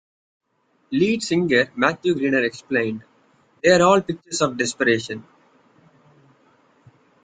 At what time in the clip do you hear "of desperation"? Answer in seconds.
4.41-5.23